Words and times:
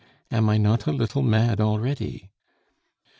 Am 0.31 0.49
I 0.49 0.57
not 0.57 0.87
a 0.87 0.91
little 0.91 1.21
mad 1.21 1.61
already?" 1.61 2.31